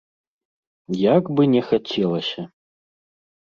Як 1.01 1.23
бы 1.35 1.43
не 1.53 1.61
хацелася. 1.69 2.41